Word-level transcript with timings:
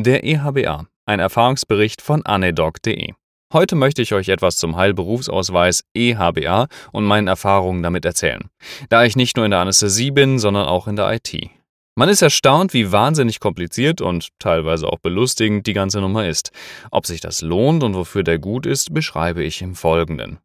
Der 0.00 0.22
EHBA, 0.22 0.86
ein 1.06 1.18
Erfahrungsbericht 1.18 2.02
von 2.02 2.24
anedoc.de. 2.24 3.14
Heute 3.52 3.74
möchte 3.74 4.00
ich 4.00 4.14
euch 4.14 4.28
etwas 4.28 4.56
zum 4.56 4.76
Heilberufsausweis 4.76 5.82
EHBA 5.92 6.68
und 6.92 7.04
meinen 7.04 7.26
Erfahrungen 7.26 7.82
damit 7.82 8.04
erzählen, 8.04 8.48
da 8.90 9.02
ich 9.02 9.16
nicht 9.16 9.36
nur 9.36 9.44
in 9.44 9.50
der 9.50 9.58
Anästhesie 9.58 10.12
bin, 10.12 10.38
sondern 10.38 10.68
auch 10.68 10.86
in 10.86 10.94
der 10.94 11.12
IT. 11.12 11.50
Man 11.96 12.08
ist 12.08 12.22
erstaunt, 12.22 12.74
wie 12.74 12.92
wahnsinnig 12.92 13.40
kompliziert 13.40 14.00
und 14.00 14.28
teilweise 14.38 14.86
auch 14.86 15.00
belustigend 15.00 15.66
die 15.66 15.72
ganze 15.72 16.00
Nummer 16.00 16.28
ist. 16.28 16.52
Ob 16.92 17.04
sich 17.04 17.20
das 17.20 17.40
lohnt 17.40 17.82
und 17.82 17.94
wofür 17.94 18.22
der 18.22 18.38
gut 18.38 18.66
ist, 18.66 18.94
beschreibe 18.94 19.42
ich 19.42 19.62
im 19.62 19.74
Folgenden. 19.74 20.38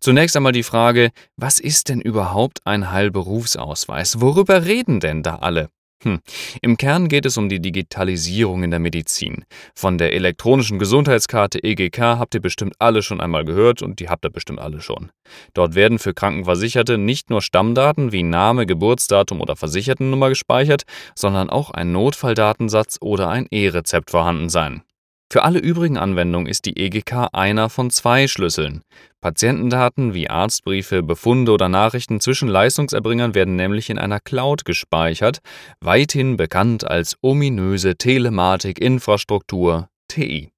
Zunächst 0.00 0.36
einmal 0.36 0.52
die 0.52 0.62
Frage, 0.62 1.12
was 1.38 1.60
ist 1.60 1.88
denn 1.88 2.02
überhaupt 2.02 2.58
ein 2.66 2.92
Heilberufsausweis? 2.92 4.20
Worüber 4.20 4.66
reden 4.66 5.00
denn 5.00 5.22
da 5.22 5.36
alle? 5.36 5.70
Hm. 6.04 6.20
Im 6.62 6.76
Kern 6.76 7.08
geht 7.08 7.26
es 7.26 7.36
um 7.36 7.48
die 7.48 7.60
Digitalisierung 7.60 8.62
in 8.62 8.70
der 8.70 8.78
Medizin. 8.78 9.44
Von 9.74 9.98
der 9.98 10.12
elektronischen 10.12 10.78
Gesundheitskarte 10.78 11.62
EGK 11.62 11.98
habt 11.98 12.34
ihr 12.34 12.40
bestimmt 12.40 12.74
alle 12.78 13.02
schon 13.02 13.20
einmal 13.20 13.44
gehört 13.44 13.82
und 13.82 13.98
die 13.98 14.08
habt 14.08 14.24
ihr 14.24 14.30
bestimmt 14.30 14.60
alle 14.60 14.80
schon. 14.80 15.10
Dort 15.54 15.74
werden 15.74 15.98
für 15.98 16.14
Krankenversicherte 16.14 16.98
nicht 16.98 17.30
nur 17.30 17.42
Stammdaten 17.42 18.12
wie 18.12 18.22
Name, 18.22 18.64
Geburtsdatum 18.64 19.40
oder 19.40 19.56
Versichertennummer 19.56 20.28
gespeichert, 20.28 20.84
sondern 21.16 21.50
auch 21.50 21.70
ein 21.72 21.90
Notfalldatensatz 21.90 22.98
oder 23.00 23.28
ein 23.28 23.48
E-Rezept 23.50 24.10
vorhanden 24.10 24.50
sein. 24.50 24.82
Für 25.30 25.42
alle 25.42 25.58
übrigen 25.58 25.98
Anwendungen 25.98 26.46
ist 26.46 26.64
die 26.64 26.78
EGK 26.78 27.28
einer 27.32 27.68
von 27.68 27.90
zwei 27.90 28.26
Schlüsseln. 28.28 28.80
Patientendaten 29.20 30.14
wie 30.14 30.30
Arztbriefe, 30.30 31.02
Befunde 31.02 31.52
oder 31.52 31.68
Nachrichten 31.68 32.20
zwischen 32.20 32.48
Leistungserbringern 32.48 33.34
werden 33.34 33.54
nämlich 33.54 33.90
in 33.90 33.98
einer 33.98 34.20
Cloud 34.20 34.64
gespeichert, 34.64 35.40
weithin 35.80 36.38
bekannt 36.38 36.86
als 36.86 37.16
ominöse 37.20 37.96
Telematik-Infrastruktur 37.96 39.90
TI. 40.08 40.50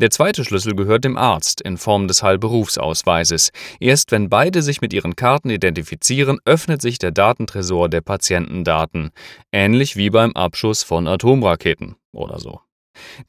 Der 0.00 0.10
zweite 0.10 0.44
Schlüssel 0.44 0.74
gehört 0.74 1.04
dem 1.04 1.16
Arzt 1.16 1.60
in 1.60 1.76
Form 1.76 2.08
des 2.08 2.24
Heilberufsausweises. 2.24 3.50
Erst 3.78 4.10
wenn 4.10 4.28
beide 4.28 4.60
sich 4.60 4.80
mit 4.80 4.92
ihren 4.92 5.14
Karten 5.14 5.50
identifizieren, 5.50 6.40
öffnet 6.44 6.82
sich 6.82 6.98
der 6.98 7.12
Datentresor 7.12 7.88
der 7.88 8.00
Patientendaten, 8.00 9.10
ähnlich 9.52 9.94
wie 9.94 10.10
beim 10.10 10.32
Abschuss 10.32 10.82
von 10.82 11.06
Atomraketen 11.06 11.94
oder 12.12 12.40
so. 12.40 12.60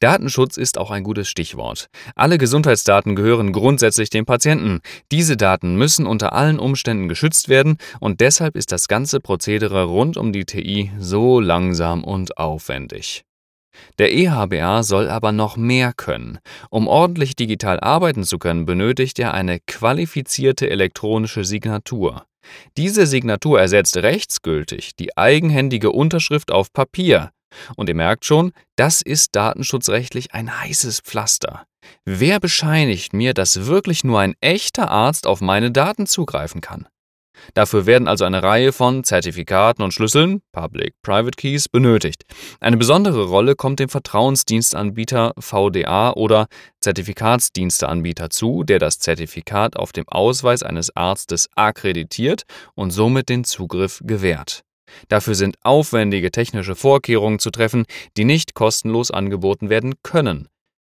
Datenschutz 0.00 0.56
ist 0.56 0.78
auch 0.78 0.90
ein 0.90 1.04
gutes 1.04 1.28
Stichwort. 1.28 1.88
Alle 2.14 2.38
Gesundheitsdaten 2.38 3.14
gehören 3.14 3.52
grundsätzlich 3.52 4.10
dem 4.10 4.24
Patienten. 4.24 4.80
Diese 5.12 5.36
Daten 5.36 5.76
müssen 5.76 6.06
unter 6.06 6.32
allen 6.32 6.58
Umständen 6.58 7.08
geschützt 7.08 7.48
werden 7.48 7.78
und 8.00 8.20
deshalb 8.20 8.56
ist 8.56 8.72
das 8.72 8.88
ganze 8.88 9.20
Prozedere 9.20 9.84
rund 9.84 10.16
um 10.16 10.32
die 10.32 10.44
TI 10.44 10.90
so 10.98 11.40
langsam 11.40 12.02
und 12.02 12.38
aufwendig. 12.38 13.25
Der 13.98 14.12
EHBA 14.12 14.82
soll 14.82 15.08
aber 15.08 15.32
noch 15.32 15.56
mehr 15.56 15.92
können. 15.92 16.38
Um 16.70 16.88
ordentlich 16.88 17.36
digital 17.36 17.80
arbeiten 17.80 18.24
zu 18.24 18.38
können, 18.38 18.66
benötigt 18.66 19.18
er 19.18 19.34
eine 19.34 19.60
qualifizierte 19.60 20.68
elektronische 20.70 21.44
Signatur. 21.44 22.26
Diese 22.76 23.06
Signatur 23.06 23.60
ersetzt 23.60 23.96
rechtsgültig 23.96 24.96
die 24.96 25.16
eigenhändige 25.16 25.90
Unterschrift 25.90 26.52
auf 26.52 26.72
Papier. 26.72 27.30
Und 27.76 27.88
ihr 27.88 27.94
merkt 27.94 28.24
schon, 28.24 28.52
das 28.76 29.02
ist 29.02 29.34
datenschutzrechtlich 29.34 30.34
ein 30.34 30.60
heißes 30.60 31.00
Pflaster. 31.00 31.64
Wer 32.04 32.40
bescheinigt 32.40 33.12
mir, 33.12 33.34
dass 33.34 33.66
wirklich 33.66 34.04
nur 34.04 34.20
ein 34.20 34.34
echter 34.40 34.90
Arzt 34.90 35.26
auf 35.26 35.40
meine 35.40 35.70
Daten 35.70 36.06
zugreifen 36.06 36.60
kann? 36.60 36.86
Dafür 37.54 37.86
werden 37.86 38.08
also 38.08 38.24
eine 38.24 38.42
Reihe 38.42 38.72
von 38.72 39.04
Zertifikaten 39.04 39.82
und 39.82 39.92
Schlüsseln, 39.92 40.42
Public-Private 40.52 41.36
Keys, 41.36 41.68
benötigt. 41.68 42.24
Eine 42.60 42.76
besondere 42.76 43.24
Rolle 43.24 43.54
kommt 43.56 43.80
dem 43.80 43.88
Vertrauensdienstanbieter 43.88 45.32
VDA 45.38 46.12
oder 46.12 46.46
Zertifikatsdiensteanbieter 46.80 48.30
zu, 48.30 48.62
der 48.62 48.78
das 48.78 48.98
Zertifikat 48.98 49.76
auf 49.76 49.92
dem 49.92 50.08
Ausweis 50.08 50.62
eines 50.62 50.94
Arztes 50.94 51.48
akkreditiert 51.54 52.42
und 52.74 52.90
somit 52.90 53.28
den 53.28 53.44
Zugriff 53.44 54.00
gewährt. 54.04 54.62
Dafür 55.08 55.34
sind 55.34 55.56
aufwendige 55.62 56.30
technische 56.30 56.76
Vorkehrungen 56.76 57.38
zu 57.38 57.50
treffen, 57.50 57.86
die 58.16 58.24
nicht 58.24 58.54
kostenlos 58.54 59.10
angeboten 59.10 59.68
werden 59.68 59.94
können. 60.02 60.48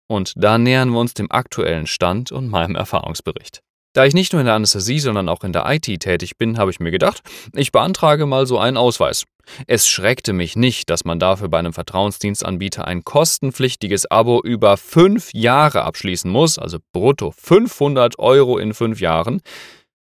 Und 0.07 0.33
da 0.35 0.57
nähern 0.57 0.89
wir 0.89 0.99
uns 0.99 1.13
dem 1.13 1.31
aktuellen 1.31 1.87
Stand 1.87 2.31
und 2.31 2.49
meinem 2.49 2.75
Erfahrungsbericht. 2.75 3.61
Da 3.93 4.05
ich 4.05 4.15
nicht 4.15 4.33
nur 4.33 4.41
in 4.41 4.47
der 4.47 4.55
Anästhesie, 4.55 4.99
sondern 4.99 5.29
auch 5.29 5.43
in 5.43 5.53
der 5.53 5.65
IT 5.67 5.85
tätig 6.01 6.37
bin, 6.37 6.57
habe 6.57 6.71
ich 6.71 6.79
mir 6.79 6.89
gedacht, 6.89 7.21
ich 7.55 7.71
beantrage 7.71 8.25
mal 8.25 8.47
so 8.47 8.57
einen 8.57 8.75
Ausweis. 8.75 9.25
Es 9.67 9.87
schreckte 9.87 10.33
mich 10.33 10.55
nicht, 10.55 10.89
dass 10.89 11.05
man 11.05 11.19
dafür 11.19 11.47
bei 11.47 11.59
einem 11.59 11.73
Vertrauensdienstanbieter 11.73 12.85
ein 12.87 13.03
kostenpflichtiges 13.03 14.09
Abo 14.09 14.41
über 14.41 14.77
fünf 14.77 15.31
Jahre 15.33 15.83
abschließen 15.83 16.31
muss, 16.31 16.57
also 16.57 16.79
brutto 16.91 17.31
500 17.37 18.17
Euro 18.17 18.57
in 18.57 18.73
fünf 18.73 18.99
Jahren. 18.99 19.41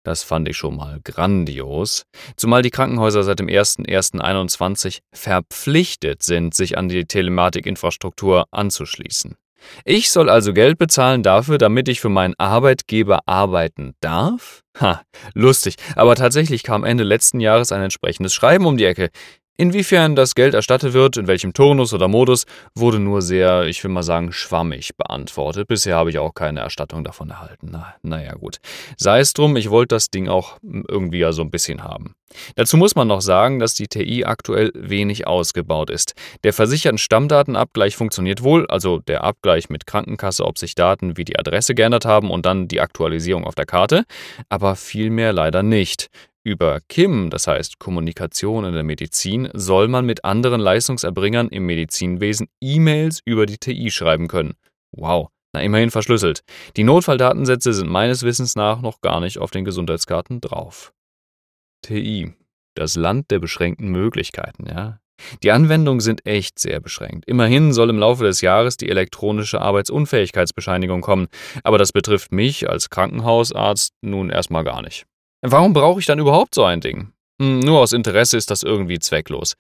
Das 0.02 0.22
fand 0.22 0.48
ich 0.48 0.56
schon 0.56 0.76
mal 0.76 1.00
grandios, 1.02 2.04
zumal 2.36 2.62
die 2.62 2.70
Krankenhäuser 2.70 3.22
seit 3.22 3.38
dem 3.38 3.48
01.01.21 3.48 5.00
verpflichtet 5.12 6.22
sind, 6.22 6.54
sich 6.54 6.78
an 6.78 6.88
die 6.88 7.06
Telematikinfrastruktur 7.06 8.46
anzuschließen. 8.50 9.36
Ich 9.84 10.10
soll 10.10 10.28
also 10.28 10.52
Geld 10.52 10.78
bezahlen 10.78 11.22
dafür, 11.22 11.58
damit 11.58 11.88
ich 11.88 12.00
für 12.00 12.08
meinen 12.08 12.34
Arbeitgeber 12.38 13.20
arbeiten 13.26 13.94
darf? 14.00 14.62
Ha, 14.80 15.02
lustig, 15.34 15.76
aber 15.94 16.16
tatsächlich 16.16 16.62
kam 16.62 16.84
Ende 16.84 17.04
letzten 17.04 17.40
Jahres 17.40 17.72
ein 17.72 17.82
entsprechendes 17.82 18.34
Schreiben 18.34 18.66
um 18.66 18.76
die 18.76 18.84
Ecke. 18.84 19.10
Inwiefern 19.56 20.16
das 20.16 20.34
Geld 20.34 20.52
erstattet 20.52 20.94
wird, 20.94 21.16
in 21.16 21.28
welchem 21.28 21.52
Turnus 21.52 21.94
oder 21.94 22.08
Modus, 22.08 22.44
wurde 22.74 22.98
nur 22.98 23.22
sehr, 23.22 23.66
ich 23.66 23.84
will 23.84 23.90
mal 23.92 24.02
sagen, 24.02 24.32
schwammig 24.32 24.96
beantwortet. 24.96 25.68
Bisher 25.68 25.94
habe 25.94 26.10
ich 26.10 26.18
auch 26.18 26.34
keine 26.34 26.58
Erstattung 26.58 27.04
davon 27.04 27.30
erhalten. 27.30 27.68
Na, 27.70 27.94
naja, 28.02 28.34
gut. 28.34 28.58
Sei 28.96 29.20
es 29.20 29.32
drum, 29.32 29.54
ich 29.54 29.70
wollte 29.70 29.94
das 29.94 30.10
Ding 30.10 30.26
auch 30.28 30.58
irgendwie 30.62 31.18
ja 31.18 31.30
so 31.30 31.42
ein 31.42 31.52
bisschen 31.52 31.84
haben. 31.84 32.16
Dazu 32.56 32.76
muss 32.76 32.96
man 32.96 33.06
noch 33.06 33.20
sagen, 33.20 33.60
dass 33.60 33.74
die 33.74 33.86
TI 33.86 34.24
aktuell 34.24 34.72
wenig 34.74 35.28
ausgebaut 35.28 35.88
ist. 35.88 36.14
Der 36.42 36.52
versicherten 36.52 36.98
Stammdatenabgleich 36.98 37.94
funktioniert 37.94 38.42
wohl, 38.42 38.66
also 38.66 38.98
der 38.98 39.22
Abgleich 39.22 39.68
mit 39.68 39.86
Krankenkasse, 39.86 40.44
ob 40.44 40.58
sich 40.58 40.74
Daten 40.74 41.16
wie 41.16 41.24
die 41.24 41.38
Adresse 41.38 41.76
geändert 41.76 42.06
haben 42.06 42.32
und 42.32 42.44
dann 42.44 42.66
die 42.66 42.80
Aktualisierung 42.80 43.44
auf 43.44 43.54
der 43.54 43.66
Karte, 43.66 44.04
aber 44.48 44.74
vielmehr 44.74 45.32
leider 45.32 45.62
nicht. 45.62 46.10
Über 46.46 46.80
KIM, 46.88 47.30
das 47.30 47.46
heißt 47.46 47.78
Kommunikation 47.78 48.66
in 48.66 48.74
der 48.74 48.82
Medizin, 48.82 49.48
soll 49.54 49.88
man 49.88 50.04
mit 50.04 50.26
anderen 50.26 50.60
Leistungserbringern 50.60 51.48
im 51.48 51.64
Medizinwesen 51.64 52.48
E-Mails 52.60 53.20
über 53.24 53.46
die 53.46 53.56
TI 53.56 53.90
schreiben 53.90 54.28
können. 54.28 54.52
Wow, 54.94 55.28
na 55.54 55.62
immerhin 55.62 55.90
verschlüsselt. 55.90 56.42
Die 56.76 56.84
Notfalldatensätze 56.84 57.72
sind 57.72 57.88
meines 57.88 58.24
Wissens 58.24 58.56
nach 58.56 58.82
noch 58.82 59.00
gar 59.00 59.20
nicht 59.20 59.38
auf 59.38 59.52
den 59.52 59.64
Gesundheitskarten 59.64 60.42
drauf. 60.42 60.92
TI, 61.80 62.34
das 62.74 62.94
Land 62.96 63.30
der 63.30 63.38
beschränkten 63.38 63.88
Möglichkeiten, 63.88 64.66
ja. 64.66 65.00
Die 65.42 65.50
Anwendungen 65.50 66.00
sind 66.00 66.26
echt 66.26 66.58
sehr 66.58 66.80
beschränkt. 66.80 67.24
Immerhin 67.26 67.72
soll 67.72 67.88
im 67.88 67.98
Laufe 67.98 68.24
des 68.24 68.42
Jahres 68.42 68.76
die 68.76 68.90
elektronische 68.90 69.62
Arbeitsunfähigkeitsbescheinigung 69.62 71.00
kommen, 71.00 71.28
aber 71.62 71.78
das 71.78 71.92
betrifft 71.92 72.32
mich 72.32 72.68
als 72.68 72.90
Krankenhausarzt 72.90 73.94
nun 74.02 74.28
erstmal 74.28 74.64
gar 74.64 74.82
nicht. 74.82 75.06
Warum 75.46 75.74
brauche 75.74 76.00
ich 76.00 76.06
dann 76.06 76.18
überhaupt 76.18 76.54
so 76.54 76.64
ein 76.64 76.80
Ding? 76.80 77.12
Hm, 77.38 77.60
nur 77.60 77.80
aus 77.80 77.92
Interesse 77.92 78.38
ist 78.38 78.50
das 78.50 78.62
irgendwie 78.62 78.98
zwecklos. 78.98 79.56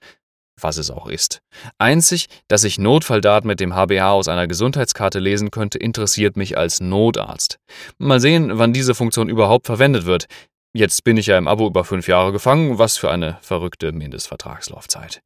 Was 0.58 0.78
es 0.78 0.90
auch 0.90 1.08
ist. 1.08 1.42
Einzig, 1.76 2.28
dass 2.48 2.64
ich 2.64 2.78
Notfalldaten 2.78 3.46
mit 3.46 3.60
dem 3.60 3.74
HBA 3.74 4.10
aus 4.10 4.28
einer 4.28 4.46
Gesundheitskarte 4.46 5.18
lesen 5.18 5.50
könnte, 5.50 5.76
interessiert 5.76 6.38
mich 6.38 6.56
als 6.56 6.80
Notarzt. 6.80 7.58
Mal 7.98 8.18
sehen, 8.18 8.52
wann 8.54 8.72
diese 8.72 8.94
Funktion 8.94 9.28
überhaupt 9.28 9.66
verwendet 9.66 10.06
wird. 10.06 10.24
Jetzt 10.72 11.04
bin 11.04 11.18
ich 11.18 11.26
ja 11.26 11.36
im 11.36 11.48
Abo 11.48 11.66
über 11.66 11.84
fünf 11.84 12.08
Jahre 12.08 12.32
gefangen, 12.32 12.78
was 12.78 12.96
für 12.96 13.10
eine 13.10 13.36
verrückte 13.42 13.92
Mindestvertragslaufzeit. 13.92 15.20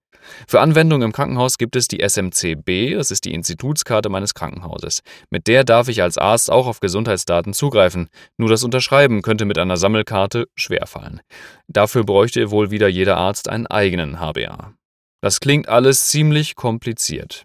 Für 0.47 0.61
Anwendungen 0.61 1.07
im 1.07 1.13
Krankenhaus 1.13 1.59
gibt 1.59 1.77
es 1.77 1.89
die 1.89 2.07
SMCB, 2.07 2.95
das 2.95 3.11
ist 3.11 3.25
die 3.25 3.35
Institutskarte 3.35 4.09
meines 4.09 4.35
Krankenhauses. 4.35 5.03
Mit 5.31 5.47
der 5.47 5.65
darf 5.65 5.89
ich 5.89 6.03
als 6.03 6.19
Arzt 6.19 6.51
auch 6.51 6.67
auf 6.67 6.81
Gesundheitsdaten 6.81 7.53
zugreifen. 7.53 8.09
Nur 8.37 8.49
das 8.49 8.65
Unterschreiben 8.65 9.23
könnte 9.23 9.45
mit 9.45 9.59
einer 9.59 9.77
Sammelkarte 9.77 10.49
schwerfallen. 10.55 11.21
Dafür 11.69 12.05
bräuchte 12.05 12.51
wohl 12.51 12.71
wieder 12.71 12.89
jeder 12.89 13.17
Arzt 13.17 13.49
einen 13.49 13.67
eigenen 13.67 14.21
HBA. 14.21 14.75
Das 15.21 15.41
klingt 15.41 15.69
alles 15.69 16.07
ziemlich 16.07 16.55
kompliziert. 16.55 17.45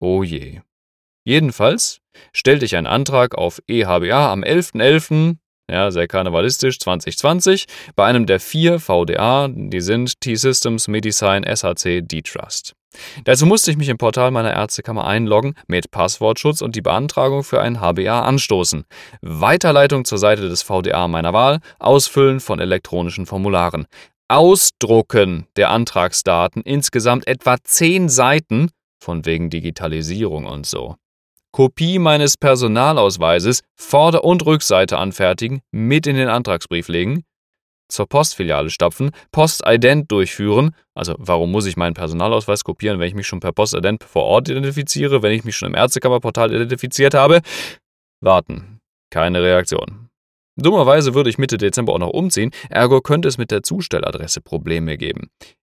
Oh 0.00 0.22
je. 0.22 0.60
Jedenfalls 1.24 2.00
stellte 2.32 2.64
ich 2.64 2.76
einen 2.76 2.86
Antrag 2.86 3.34
auf 3.34 3.60
EHBA 3.66 4.32
am 4.32 4.42
11.11 4.42 5.36
ja, 5.70 5.90
sehr 5.90 6.08
karnevalistisch 6.08 6.78
2020, 6.78 7.66
bei 7.94 8.06
einem 8.06 8.26
der 8.26 8.40
vier 8.40 8.80
VDA, 8.80 9.48
die 9.48 9.80
sind 9.80 10.20
T-Systems, 10.20 10.88
Medisign, 10.88 11.44
SHC, 11.44 12.02
D-Trust. 12.02 12.74
Dazu 13.24 13.46
musste 13.46 13.70
ich 13.70 13.76
mich 13.76 13.88
im 13.88 13.98
Portal 13.98 14.30
meiner 14.30 14.52
Ärztekammer 14.52 15.06
einloggen, 15.06 15.54
mit 15.66 15.90
Passwortschutz 15.90 16.62
und 16.62 16.74
die 16.74 16.80
Beantragung 16.80 17.44
für 17.44 17.60
ein 17.60 17.80
HBA 17.80 18.22
anstoßen. 18.22 18.84
Weiterleitung 19.20 20.04
zur 20.04 20.18
Seite 20.18 20.48
des 20.48 20.62
VDA 20.62 21.06
meiner 21.06 21.32
Wahl, 21.32 21.60
Ausfüllen 21.78 22.40
von 22.40 22.60
elektronischen 22.60 23.26
Formularen. 23.26 23.86
Ausdrucken 24.28 25.46
der 25.56 25.70
Antragsdaten, 25.70 26.62
insgesamt 26.62 27.26
etwa 27.26 27.56
zehn 27.62 28.08
Seiten 28.08 28.70
Von 29.00 29.24
wegen 29.24 29.48
Digitalisierung 29.48 30.44
und 30.44 30.66
so. 30.66 30.96
Kopie 31.52 31.98
meines 31.98 32.36
Personalausweises, 32.36 33.62
Vorder- 33.74 34.24
und 34.24 34.44
Rückseite 34.44 34.98
anfertigen, 34.98 35.60
mit 35.70 36.06
in 36.06 36.16
den 36.16 36.28
Antragsbrief 36.28 36.88
legen, 36.88 37.24
zur 37.90 38.06
Postfiliale 38.06 38.70
stapfen, 38.70 39.10
Postident 39.32 40.12
durchführen, 40.12 40.74
also 40.94 41.14
warum 41.18 41.50
muss 41.50 41.66
ich 41.66 41.76
meinen 41.76 41.94
Personalausweis 41.94 42.64
kopieren, 42.64 42.98
wenn 43.00 43.08
ich 43.08 43.14
mich 43.14 43.26
schon 43.26 43.40
per 43.40 43.52
Postident 43.52 44.04
vor 44.04 44.24
Ort 44.24 44.48
identifiziere, 44.48 45.22
wenn 45.22 45.32
ich 45.32 45.44
mich 45.44 45.56
schon 45.56 45.68
im 45.68 45.74
Ärztekammerportal 45.74 46.52
identifiziert 46.52 47.14
habe? 47.14 47.40
Warten. 48.20 48.80
Keine 49.10 49.42
Reaktion. 49.42 50.10
Dummerweise 50.56 51.14
würde 51.14 51.30
ich 51.30 51.38
Mitte 51.38 51.56
Dezember 51.56 51.94
auch 51.94 51.98
noch 51.98 52.10
umziehen, 52.10 52.50
ergo 52.68 53.00
könnte 53.00 53.28
es 53.28 53.38
mit 53.38 53.50
der 53.50 53.62
Zustelladresse 53.62 54.40
Probleme 54.40 54.98
geben. 54.98 55.30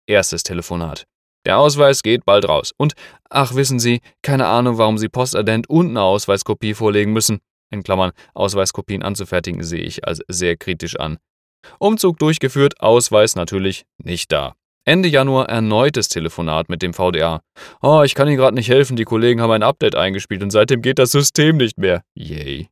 Erstes 0.05 0.43
Telefonat. 0.43 1.05
Der 1.45 1.59
Ausweis 1.59 2.03
geht 2.03 2.25
bald 2.25 2.47
raus. 2.47 2.71
Und, 2.77 2.93
ach 3.29 3.55
wissen 3.55 3.79
Sie, 3.79 4.01
keine 4.21 4.47
Ahnung, 4.47 4.77
warum 4.77 4.97
Sie 4.97 5.09
Postident 5.09 5.69
und 5.69 5.89
eine 5.89 6.01
Ausweiskopie 6.01 6.73
vorlegen 6.73 7.13
müssen. 7.13 7.39
In 7.69 7.83
Klammern, 7.83 8.11
Ausweiskopien 8.33 9.03
anzufertigen 9.03 9.63
sehe 9.63 9.81
ich 9.81 10.07
als 10.07 10.21
sehr 10.27 10.55
kritisch 10.55 10.99
an. 10.99 11.17
Umzug 11.79 12.19
durchgeführt, 12.19 12.79
Ausweis 12.81 13.35
natürlich 13.35 13.85
nicht 13.97 14.31
da. 14.31 14.53
Ende 14.85 15.07
Januar 15.07 15.47
erneutes 15.47 16.09
Telefonat 16.09 16.67
mit 16.69 16.81
dem 16.81 16.93
VDA. 16.93 17.41
Oh, 17.81 18.01
ich 18.03 18.15
kann 18.15 18.27
Ihnen 18.27 18.37
gerade 18.37 18.55
nicht 18.55 18.69
helfen, 18.69 18.97
die 18.97 19.05
Kollegen 19.05 19.41
haben 19.41 19.51
ein 19.51 19.63
Update 19.63 19.95
eingespielt 19.95 20.43
und 20.43 20.51
seitdem 20.51 20.81
geht 20.81 20.99
das 20.99 21.11
System 21.11 21.57
nicht 21.57 21.77
mehr. 21.77 22.03
Yay. 22.15 22.67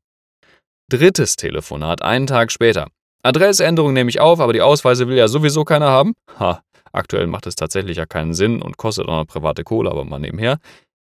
Drittes 0.89 1.37
Telefonat, 1.37 2.01
einen 2.01 2.27
Tag 2.27 2.51
später. 2.51 2.87
Adressänderung 3.23 3.93
nehme 3.93 4.09
ich 4.09 4.19
auf, 4.19 4.41
aber 4.41 4.51
die 4.51 4.61
Ausweise 4.61 5.07
will 5.07 5.15
ja 5.15 5.29
sowieso 5.29 5.63
keiner 5.63 5.87
haben. 5.87 6.13
Ha, 6.37 6.61
Aktuell 6.91 7.27
macht 7.27 7.47
es 7.47 7.55
tatsächlich 7.55 7.97
ja 7.97 8.05
keinen 8.05 8.33
Sinn 8.33 8.61
und 8.61 8.77
kostet 8.77 9.07
auch 9.07 9.17
noch 9.17 9.27
private 9.27 9.63
Kohle, 9.63 9.91
aber 9.91 10.05
mal 10.05 10.19
nebenher. 10.19 10.57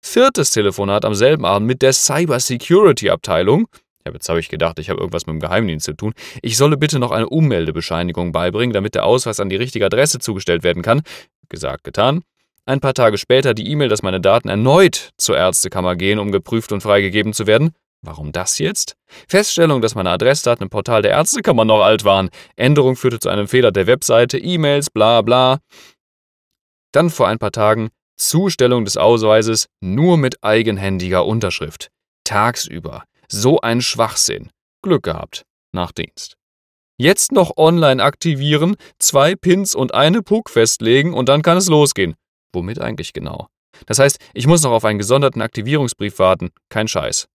Viertes 0.05 0.51
Telefonat 0.51 1.05
am 1.05 1.15
selben 1.15 1.45
Abend 1.45 1.67
mit 1.67 1.83
der 1.83 1.93
Cyber 1.93 2.41
Security 2.41 3.11
Abteilung. 3.11 3.69
Ja, 4.05 4.13
jetzt 4.13 4.29
habe 4.29 4.41
ich 4.41 4.49
gedacht, 4.49 4.79
ich 4.81 4.91
habe 4.91 4.99
irgendwas 4.99 5.27
mit 5.27 5.35
dem 5.35 5.41
Geheimdienst 5.41 5.87
zu 5.87 5.93
tun. 5.93 6.13
Ich 6.43 6.57
solle 6.57 6.77
bitte 6.77 6.99
noch 6.99 7.13
eine 7.13 7.29
Ummeldebescheinigung 7.29 8.33
beibringen, 8.33 8.73
damit 8.73 8.95
der 8.97 9.05
Ausweis 9.05 9.39
an 9.39 9.49
die 9.49 9.57
richtige 9.57 9.87
Adresse 9.87 10.19
zugestellt 10.19 10.65
werden 10.65 10.83
kann. 10.83 11.03
Gesagt, 11.49 11.85
getan. 11.85 12.23
Ein 12.65 12.81
paar 12.81 12.95
Tage 12.95 13.19
später 13.19 13.55
die 13.55 13.69
E-Mail, 13.71 13.89
dass 13.89 14.03
meine 14.03 14.21
Daten 14.21 14.49
erneut 14.49 15.11
zur 15.19 15.37
Ärztekammer 15.37 15.97
gehen, 15.97 16.19
um 16.19 16.33
geprüft 16.33 16.73
und 16.73 16.81
freigegeben 16.81 17.33
zu 17.33 17.47
werden. 17.47 17.75
Warum 18.05 18.33
das 18.33 18.59
jetzt? 18.59 18.97
Feststellung, 19.29 19.81
dass 19.81 19.95
meine 19.95 20.11
Adressdaten 20.11 20.65
im 20.65 20.71
Portal 20.71 21.03
der 21.03 21.13
Ärztekammer 21.13 21.65
noch 21.65 21.83
alt 21.83 22.05
waren. 22.05 22.31
Änderung 22.57 22.97
führte 22.97 23.21
zu 23.21 23.29
einem 23.29 23.47
Fehler 23.47 23.71
der 23.71 23.87
Webseite, 23.87 24.39
E-Mails, 24.39 24.91
bla 24.91 25.23
bla. 25.23 25.61
Dann 26.93 27.11
vor 27.11 27.29
ein 27.29 27.39
paar 27.39 27.53
Tagen 27.53 27.91
Zustellung 28.17 28.85
des 28.85 28.97
Ausweises 28.97 29.67
nur 29.81 30.17
mit 30.17 30.43
eigenhändiger 30.43 31.25
Unterschrift. 31.25 31.91
Tagsüber. 32.25 33.05
So 33.29 33.61
ein 33.61 33.81
Schwachsinn. 33.81 34.51
Glück 34.83 35.05
gehabt. 35.05 35.45
Nach 35.73 35.93
Dienst. 35.93 36.37
Jetzt 36.99 37.33
noch 37.33 37.57
online 37.57 38.03
aktivieren, 38.03 38.77
zwei 38.99 39.35
Pins 39.35 39.75
und 39.75 39.95
eine 39.95 40.23
PUC 40.23 40.51
festlegen 40.51 41.15
und 41.15 41.29
dann 41.29 41.43
kann 41.43 41.57
es 41.57 41.69
losgehen. 41.69 42.15
Womit 42.53 42.81
eigentlich 42.81 43.13
genau? 43.13 43.49
Das 43.87 43.99
heißt, 43.99 44.19
ich 44.35 44.47
muss 44.47 44.63
noch 44.63 44.73
auf 44.73 44.85
einen 44.85 44.99
gesonderten 44.99 45.41
Aktivierungsbrief 45.41 46.19
warten. 46.19 46.51
Kein 46.69 46.89
Scheiß. 46.89 47.27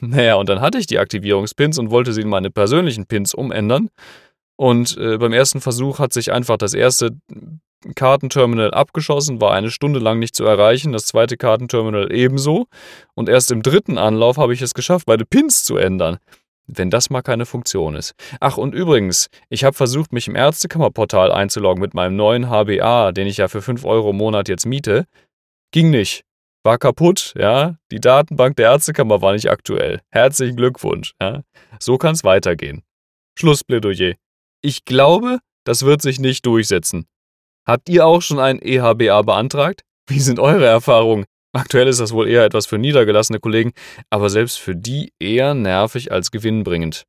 Naja, 0.00 0.36
und 0.36 0.48
dann 0.48 0.60
hatte 0.60 0.78
ich 0.78 0.86
die 0.86 0.98
Aktivierungspins 0.98 1.78
und 1.78 1.90
wollte 1.90 2.12
sie 2.12 2.22
in 2.22 2.28
meine 2.28 2.50
persönlichen 2.50 3.06
Pins 3.06 3.34
umändern. 3.34 3.88
Und 4.56 4.96
äh, 4.96 5.18
beim 5.18 5.32
ersten 5.32 5.60
Versuch 5.60 5.98
hat 5.98 6.12
sich 6.12 6.32
einfach 6.32 6.56
das 6.56 6.74
erste 6.74 7.10
Kartenterminal 7.94 8.72
abgeschossen, 8.72 9.40
war 9.40 9.52
eine 9.52 9.70
Stunde 9.70 9.98
lang 9.98 10.18
nicht 10.18 10.36
zu 10.36 10.44
erreichen, 10.44 10.92
das 10.92 11.06
zweite 11.06 11.36
Kartenterminal 11.36 12.12
ebenso. 12.12 12.66
Und 13.14 13.28
erst 13.28 13.50
im 13.50 13.62
dritten 13.62 13.98
Anlauf 13.98 14.36
habe 14.36 14.54
ich 14.54 14.62
es 14.62 14.74
geschafft, 14.74 15.08
meine 15.08 15.24
Pins 15.24 15.64
zu 15.64 15.76
ändern. 15.76 16.18
Wenn 16.68 16.90
das 16.90 17.10
mal 17.10 17.22
keine 17.22 17.44
Funktion 17.44 17.96
ist. 17.96 18.14
Ach, 18.38 18.56
und 18.56 18.72
übrigens, 18.72 19.28
ich 19.48 19.64
habe 19.64 19.74
versucht, 19.74 20.12
mich 20.12 20.28
im 20.28 20.36
Ärztekammerportal 20.36 21.32
einzuloggen 21.32 21.82
mit 21.82 21.92
meinem 21.92 22.14
neuen 22.14 22.48
HBA, 22.48 23.10
den 23.10 23.26
ich 23.26 23.38
ja 23.38 23.48
für 23.48 23.62
5 23.62 23.84
Euro 23.84 24.10
im 24.10 24.16
Monat 24.16 24.48
jetzt 24.48 24.64
miete. 24.64 25.06
Ging 25.72 25.90
nicht 25.90 26.24
war 26.64 26.78
kaputt, 26.78 27.34
ja. 27.36 27.76
Die 27.90 28.00
Datenbank 28.00 28.56
der 28.56 28.70
Ärztekammer 28.70 29.22
war 29.22 29.32
nicht 29.32 29.50
aktuell. 29.50 30.00
Herzlichen 30.10 30.56
Glückwunsch, 30.56 31.14
ja. 31.20 31.42
So 31.78 31.98
kann 31.98 32.14
es 32.14 32.24
weitergehen. 32.24 32.82
Schlussplädoyer. 33.38 34.14
Ich 34.62 34.84
glaube, 34.84 35.38
das 35.64 35.84
wird 35.84 36.02
sich 36.02 36.20
nicht 36.20 36.46
durchsetzen. 36.46 37.06
Habt 37.66 37.88
ihr 37.88 38.06
auch 38.06 38.22
schon 38.22 38.38
ein 38.38 38.60
EHBA 38.60 39.22
beantragt? 39.22 39.82
Wie 40.08 40.20
sind 40.20 40.40
eure 40.40 40.66
Erfahrungen? 40.66 41.24
Aktuell 41.54 41.86
ist 41.86 42.00
das 42.00 42.12
wohl 42.12 42.28
eher 42.28 42.44
etwas 42.44 42.66
für 42.66 42.78
niedergelassene 42.78 43.38
Kollegen, 43.38 43.72
aber 44.10 44.30
selbst 44.30 44.58
für 44.58 44.74
die 44.74 45.12
eher 45.20 45.54
nervig 45.54 46.10
als 46.10 46.30
gewinnbringend. 46.30 47.04